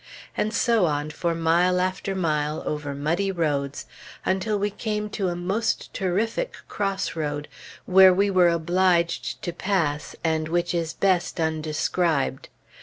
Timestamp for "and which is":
10.23-10.93